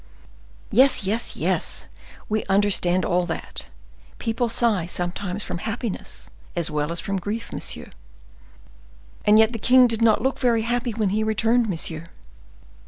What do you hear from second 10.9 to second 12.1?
when he returned, monsieur."